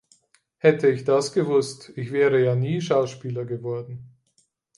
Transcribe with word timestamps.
Hätte 0.57 0.89
ich 0.89 1.03
das 1.03 1.31
gewusst, 1.31 1.93
ich 1.95 2.11
wäre 2.11 2.43
ja 2.43 2.55
nie 2.55 2.81
Schauspieler 2.81 3.45
geworden. 3.45 4.17